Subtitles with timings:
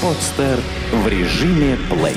[0.00, 0.60] Подстер
[0.92, 2.14] в режиме плей.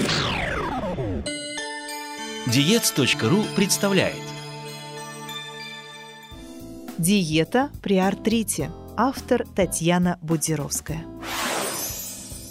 [2.45, 4.21] Диец.ру представляет
[6.99, 8.69] Диета при артрите.
[8.95, 11.03] Автор Татьяна Будзировская.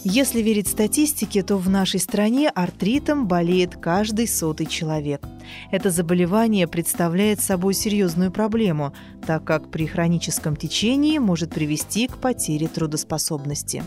[0.02, 5.22] Если верить статистике, то в нашей стране артритом болеет каждый сотый человек.
[5.70, 8.94] Это заболевание представляет собой серьезную проблему,
[9.24, 13.84] так как при хроническом течении может привести к потере трудоспособности.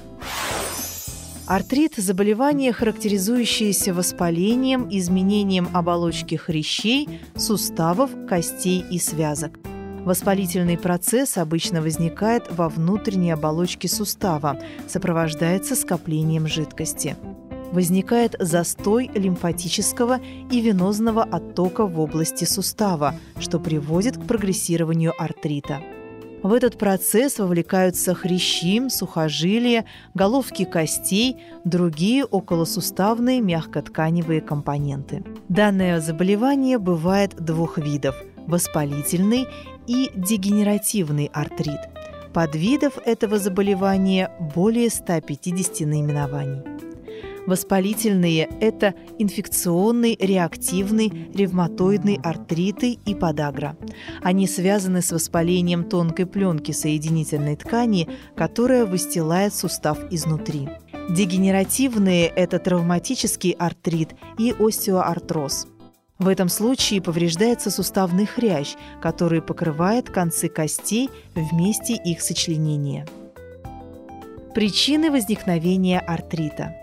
[1.53, 9.59] Артрит– заболевание, характеризующееся воспалением, изменением оболочки хрящей, суставов, костей и связок.
[10.03, 17.17] Воспалительный процесс обычно возникает во внутренней оболочке сустава, сопровождается скоплением жидкости.
[17.71, 25.83] Возникает застой лимфатического и венозного оттока в области сустава, что приводит к прогрессированию артрита.
[26.43, 35.23] В этот процесс вовлекаются хрящи, сухожилия, головки костей, другие околосуставные мягкотканевые компоненты.
[35.47, 39.47] Данное заболевание бывает двух видов– воспалительный
[39.87, 41.79] и дегенеративный артрит.
[42.33, 46.61] Подвидов этого заболевания более 150 наименований.
[47.45, 53.75] Воспалительные– это инфекционный, реактивный, ревматоидный артриты и подагра.
[54.21, 60.69] Они связаны с воспалением тонкой пленки соединительной ткани, которая выстилает сустав изнутри.
[61.09, 65.67] Дегенеративные– это травматический артрит и остеоартроз.
[66.19, 73.05] В этом случае повреждается суставный хрящ, который покрывает концы костей в месте их сочленения.
[74.55, 76.75] Причины возникновения артрита.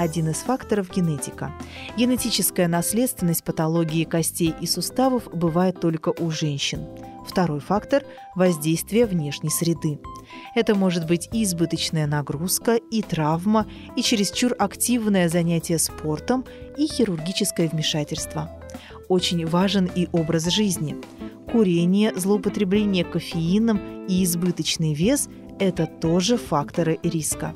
[0.00, 1.52] Один из факторов– генетика.
[1.94, 6.86] Генетическая наследственность патологии костей и суставов бывает только у женщин.
[7.28, 8.02] Второй фактор–
[8.34, 10.00] воздействие внешней среды.
[10.54, 16.46] Это может быть и избыточная нагрузка, и травма, и чересчур активное занятие спортом,
[16.78, 18.50] и хирургическое вмешательство.
[19.10, 20.96] Очень важен и образ жизни.
[21.52, 25.28] Курение, злоупотребление кофеином и избыточный вес–
[25.58, 27.54] это тоже факторы риска.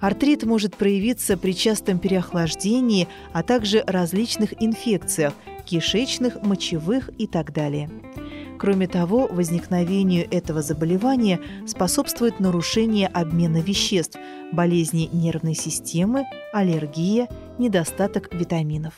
[0.00, 5.34] Артрит может проявиться при частом переохлаждении, а также различных инфекциях–
[5.66, 7.90] кишечных, мочевых и так далее.
[8.58, 14.18] Кроме того, возникновению этого заболевания способствует нарушение обмена веществ,
[14.52, 17.28] болезни нервной системы, аллергия,
[17.58, 18.94] недостаток витаминов.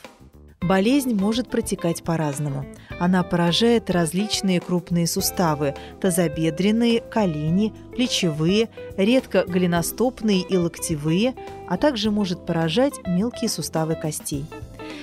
[0.63, 2.65] Болезнь может протекать по-разному.
[2.97, 11.35] Она поражает различные крупные суставы– тазобедренные, колени, плечевые, редко голеностопные и локтевые,
[11.67, 14.45] а также может поражать мелкие суставы костей.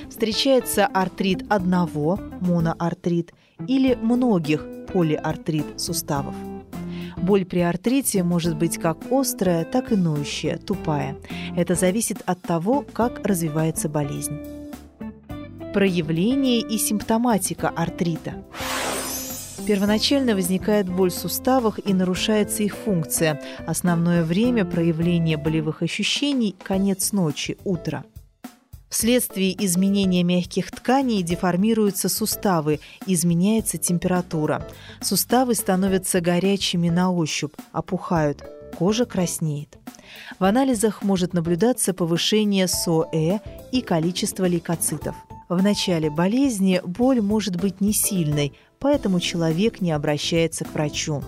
[0.09, 3.34] Встречается артрит одного– моноартрит
[3.69, 6.34] или многих– полиартрит суставов.
[7.19, 11.16] Боль при артрите может быть как острая, так и ноющая, тупая.
[11.54, 14.59] Это зависит от того, как развивается болезнь
[15.72, 18.34] проявление и симптоматика артрита.
[19.66, 23.41] Первоначально возникает боль в суставах и нарушается их функция.
[23.66, 28.04] Основное время проявления болевых ощущений– конец ночи, утро.
[28.88, 34.66] Вследствие изменения мягких тканей деформируются суставы, изменяется температура.
[35.00, 38.42] Суставы становятся горячими на ощупь, опухают,
[38.76, 39.78] кожа краснеет.
[40.41, 45.14] В анализах может наблюдаться повышение СОЭ и количество лейкоцитов–
[45.50, 51.22] в начале болезни боль может быть не сильной, поэтому человек не обращается к врачу.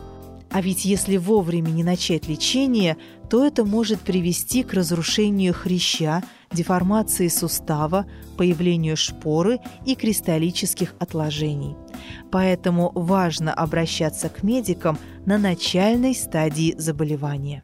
[0.52, 6.22] А ведь если вовремя не начать лечение, то это может привести к разрушению хряща,
[6.52, 8.06] деформации сустава,
[8.36, 11.74] появлению шпоры и кристаллических отложений.
[12.30, 17.62] Поэтому важно обращаться к медикам на начальной стадии заболевания.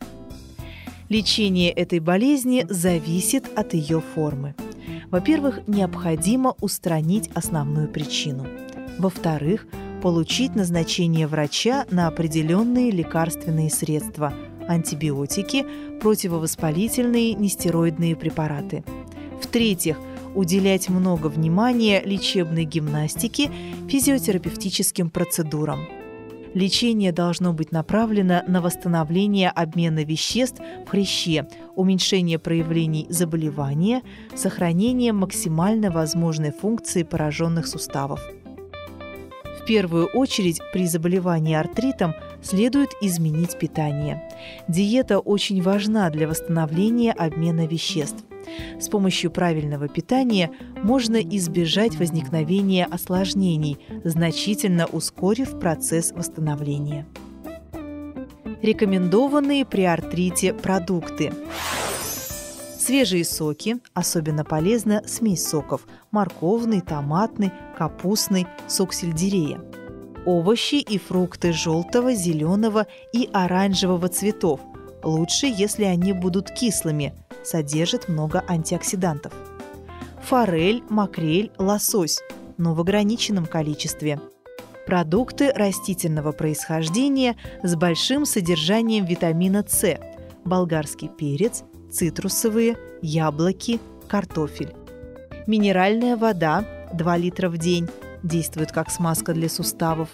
[1.09, 4.55] Лечение этой болезни зависит от ее формы.
[5.11, 8.47] Во-первых, необходимо устранить основную причину.
[8.99, 9.67] Во-вторых,
[10.03, 14.32] получить назначение врача на определенные лекарственные средства–
[14.69, 15.65] антибиотики,
[16.00, 18.85] противовоспалительные нестероидные препараты.
[19.43, 19.99] В-третьих,
[20.35, 23.50] уделять много внимания лечебной гимнастике,
[23.88, 25.88] физиотерапевтическим процедурам–
[26.55, 31.47] Лечение должно быть направлено на восстановление обмена веществ в хряще,
[31.77, 34.03] уменьшение проявлений заболевания,
[34.35, 38.21] сохранение максимально возможной функции пораженных суставов.
[39.61, 44.23] В первую очередь при заболевании артритом следует изменить питание.
[44.67, 48.25] Диета очень важна для восстановления обмена веществ.
[48.81, 50.50] С помощью правильного питания
[50.83, 57.06] можно избежать возникновения осложнений, значительно ускорив процесс восстановления.
[58.62, 61.33] Рекомендованные при артрите продукты.
[62.79, 69.61] Свежие соки, особенно полезна смесь соков– морковный, томатный, капустный, сок сельдерея.
[70.25, 74.61] Овощи и фрукты желтого, зеленого и оранжевого цветов.
[75.05, 77.15] Лучше, если они будут кислыми,
[77.49, 79.33] содержат много антиоксидантов.
[80.23, 82.21] Форель, макрель, лосось,
[82.59, 84.21] но в ограниченном количестве.
[84.87, 89.99] Продукты растительного происхождения с большим содержанием витамина С,
[90.45, 94.75] болгарский перец, цитрусовые, яблоки, картофель.
[95.47, 97.89] Минеральная вода 2 литра в день
[98.23, 100.11] действует как смазка для суставов.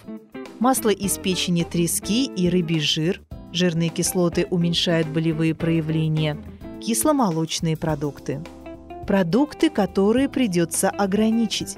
[0.59, 3.21] Масло из печени трески и рыбий жир.
[3.51, 6.37] Жирные кислоты уменьшают болевые проявления.
[6.85, 8.41] Кисломолочные продукты.
[9.07, 11.77] Продукты, которые придется ограничить.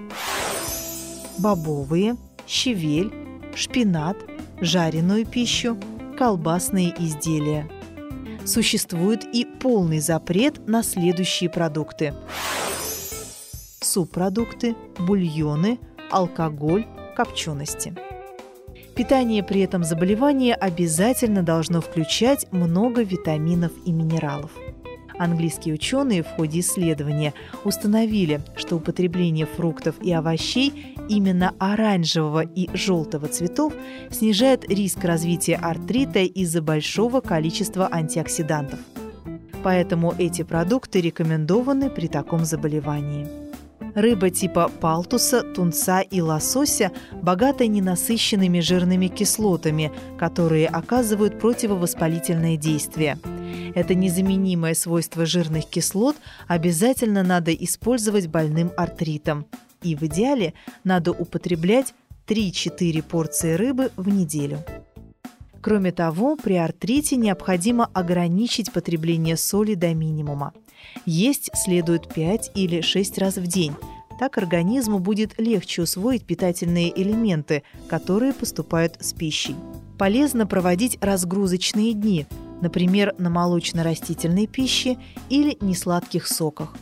[1.38, 3.14] Бобовые, щавель,
[3.56, 4.18] шпинат,
[4.60, 5.78] жареную пищу,
[6.18, 7.70] колбасные изделия–
[8.46, 12.14] существует и полный запрет на следующие продукты.
[13.82, 15.80] Субпродукты, бульоны,
[16.12, 17.96] алкоголь, копчености.
[18.96, 24.52] Питание при этом заболевания обязательно должно включать много витаминов и минералов–
[25.18, 27.34] Английские ученые в ходе исследования
[27.64, 33.74] установили, что употребление фруктов и овощей именно оранжевого и желтого цветов
[34.12, 38.80] снижает риск развития артрита из-за большого количества антиоксидантов.
[39.64, 43.28] Поэтому эти продукты рекомендованы при таком заболевании.
[43.96, 53.18] Рыба типа палтуса, тунца и лосося богата ненасыщенными жирными кислотами, которые оказывают противовоспалительное действие.
[53.76, 56.16] Это незаменимое свойство жирных кислот
[56.48, 59.46] обязательно надо использовать больным артритом.
[59.84, 60.54] И в идеале
[60.84, 61.94] надо употреблять
[62.28, 64.64] 3-4 порции рыбы в неделю.
[65.62, 70.54] Кроме того, при артрите необходимо ограничить потребление соли до минимума.
[71.06, 73.74] Есть следует 5 или 6 раз в день.
[74.20, 79.56] Так организму будет легче усвоить питательные элементы, которые поступают с пищей.
[79.98, 82.26] Полезно проводить разгрузочные дни,
[82.62, 84.98] например, на молочно-растительной пище
[85.30, 86.76] или несладких соках.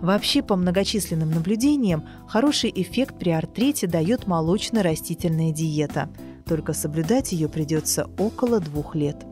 [0.00, 6.08] Вообще, по многочисленным наблюдениям, хороший эффект при артрите дает молочно-растительная диета.
[6.46, 9.26] Только соблюдать ее придется около двух лет.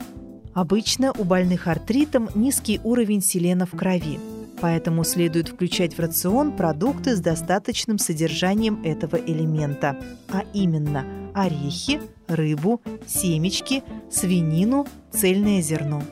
[0.55, 4.19] Обычно у больных артритом низкий уровень селена в крови,
[4.61, 9.97] поэтому следует включать в рацион продукты с достаточным содержанием этого элемента,
[10.29, 11.05] а именно
[11.35, 16.03] орехи, рыбу, семечки, свинину, цельное зерно.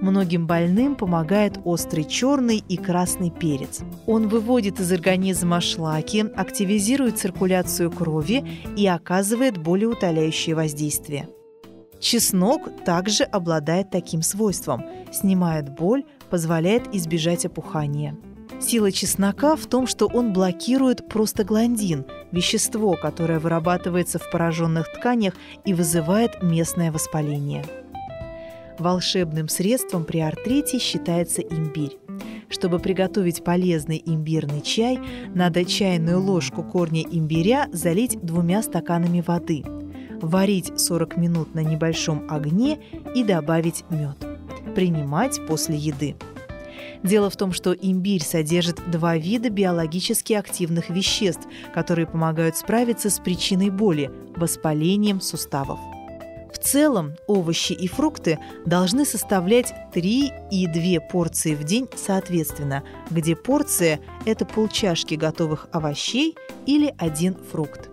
[0.00, 3.80] Многим больным помогает острый черный и красный перец.
[4.06, 8.44] Он выводит из организма шлаки, активизирует циркуляцию крови
[8.76, 11.28] и оказывает болеутоляющее воздействие.
[12.00, 18.14] Чеснок также обладает таким свойством– снимает боль, позволяет избежать опухания.
[18.66, 25.34] Сила чеснока в том, что он блокирует простагландин– вещество, которое вырабатывается в пораженных тканях
[25.66, 27.62] и вызывает местное воспаление.
[28.78, 31.98] Волшебным средством при артрите считается имбирь.
[32.48, 34.98] Чтобы приготовить полезный имбирный чай,
[35.34, 39.62] надо чайную ложку корня имбиря залить двумя стаканами воды–
[40.22, 42.78] варить 40 минут на небольшом огне
[43.14, 44.16] и добавить мед.
[44.74, 46.16] Принимать после еды.
[47.04, 53.18] Дело в том, что имбирь содержит два вида биологически активных веществ, которые помогают справиться с
[53.18, 55.78] причиной боли– воспалением суставов.
[56.50, 63.36] В целом овощи и фрукты должны составлять 3 и 2 порции в день соответственно, где
[63.36, 67.90] порция– это полчашки готовых овощей или один фрукт.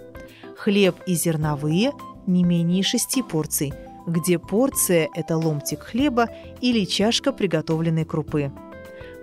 [0.55, 1.91] Хлеб и зерновые
[2.27, 3.73] не менее шести порций,
[4.07, 6.29] где порция– это ломтик хлеба
[6.61, 8.53] или чашка приготовленной крупы.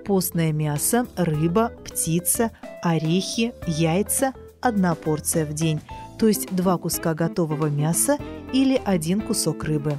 [0.09, 2.50] Постное мясо, рыба, птица,
[2.83, 5.83] орехи, яйца– одна порция в день,
[6.19, 8.17] то есть два куска готового мяса
[8.55, 9.99] или один кусок рыбы.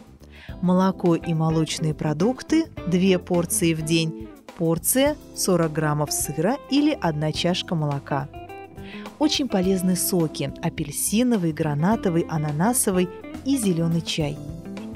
[0.63, 7.75] Молоко и молочные продукты– две порции в день, порция 40 граммов сыра или одна чашка
[7.75, 8.27] молока–
[9.19, 13.09] очень полезны соки– апельсиновый, гранатовый, ананасовый
[13.45, 14.39] и зеленый чай.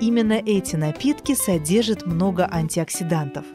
[0.01, 3.45] Именно эти напитки содержат много антиоксидантов.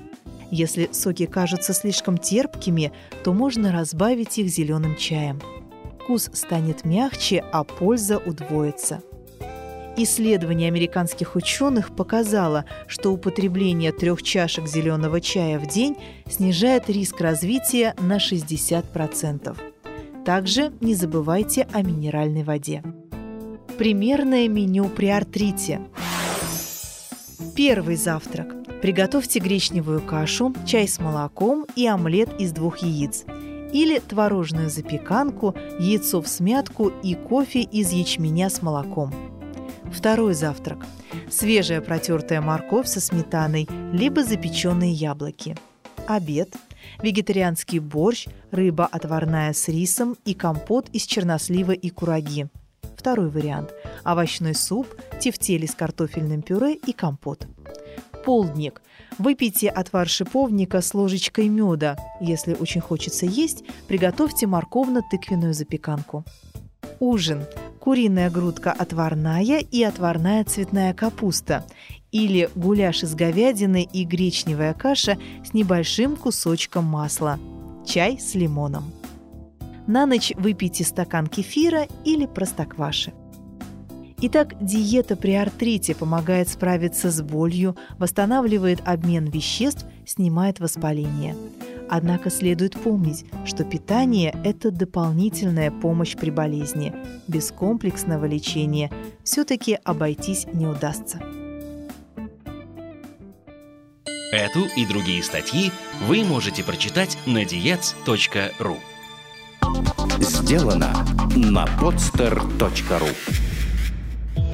[0.50, 2.92] Если соки кажутся слишком терпкими,
[3.24, 5.40] то можно разбавить их зеленым чаем.
[6.08, 9.02] Вкус станет мягче, а польза удвоится.
[10.00, 15.96] Исследование американских ученых показало, что употребление трех чашек зеленого чая в день
[16.28, 19.56] снижает риск развития на 60%.
[20.24, 22.82] Также не забывайте о минеральной воде.
[23.76, 25.80] Примерное меню при артрите.
[27.56, 28.57] Первый завтрак.
[28.80, 33.24] Приготовьте гречневую кашу, чай с молоком и омлет из двух яиц.
[33.72, 39.12] Или творожную запеканку, яйцо в смятку и кофе из ячменя с молоком.
[39.92, 40.86] Второй завтрак.
[41.28, 45.56] Свежая протертая морковь со сметаной, либо запеченные яблоки.
[46.06, 46.54] Обед.
[47.02, 52.46] Вегетарианский борщ, рыба отварная с рисом и компот из чернослива и кураги.
[52.96, 53.74] Второй вариант.
[54.04, 54.86] Овощной суп,
[55.20, 57.46] тефтели с картофельным пюре и компот
[58.28, 58.82] полдник.
[59.16, 61.96] Выпейте отвар шиповника с ложечкой меда.
[62.20, 66.26] Если очень хочется есть, приготовьте морковно-тыквенную запеканку.
[67.00, 67.46] Ужин.
[67.80, 71.64] Куриная грудка отварная и отварная цветная капуста.
[72.12, 77.38] Или гуляш из говядины и гречневая каша с небольшим кусочком масла.
[77.86, 78.92] Чай с лимоном.
[79.86, 83.14] На ночь выпейте стакан кефира или простокваши.
[84.20, 91.36] Итак, диета при артрите помогает справиться с болью, восстанавливает обмен веществ, снимает воспаление.
[91.88, 96.92] Однако следует помнить, что питание– это дополнительная помощь при болезни.
[97.28, 98.90] Без комплексного лечения
[99.22, 101.20] все-таки обойтись не удастся.
[104.32, 105.70] Эту и другие статьи
[106.06, 108.76] вы можете прочитать на diets.ru
[110.20, 110.92] Сделано
[111.34, 113.47] на podster.ru